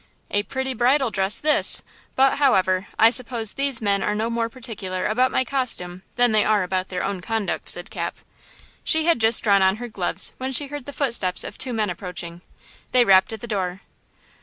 [0.31, 1.83] "A pretty bridal dress, this;
[2.15, 6.43] but, however, I suppose these men are no more particular about my costume than they
[6.43, 8.17] are about their own conduct," said Cap.
[8.83, 11.91] She had just drawn on her gloves when she heard the footsteps of two men
[11.91, 12.41] approaching.
[12.93, 13.81] They rapped at the door.